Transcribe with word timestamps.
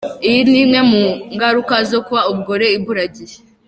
Iyi 0.27 0.41
ni 0.49 0.57
imwe 0.63 0.79
mu 0.91 1.03
ngaruka 1.33 1.75
zo 1.89 1.99
kuba 2.05 2.21
umugore 2.31 2.65
imburagihe. 2.77 3.35